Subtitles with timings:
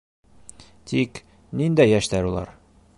[0.93, 1.21] Тик...
[1.63, 2.53] ниндәй йәштәр улар?